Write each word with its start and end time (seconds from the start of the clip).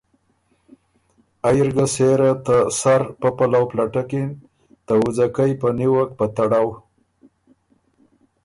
ائ 1.47 1.57
اِر 1.63 1.69
ګۀ 1.75 1.85
سېره 1.93 2.31
ته 2.45 2.57
سر 2.79 3.01
پۀ 3.19 3.29
پلؤ 3.37 3.65
پلټکِن، 3.69 4.29
ته 4.85 4.93
وُځکئ 5.01 5.51
په 5.61 5.67
نیوک 5.77 6.09
په 6.17 6.25
تړؤ 6.35 6.69